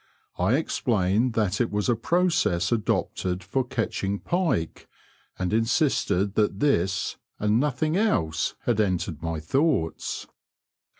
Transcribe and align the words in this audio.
I 0.39 0.55
explained 0.57 1.33
that 1.33 1.61
it 1.61 1.69
was 1.69 1.87
a 1.87 1.95
process 1.95 2.71
adopted 2.71 3.43
for 3.43 3.63
catching 3.63 4.17
pike, 4.17 4.87
and 5.37 5.53
insisted 5.53 6.33
that 6.33 6.59
this 6.59 7.17
and 7.37 7.59
nothing 7.59 7.95
else 7.95 8.55
had 8.61 8.81
entered 8.81 9.21
my 9.21 9.39
thoughts. 9.39 10.25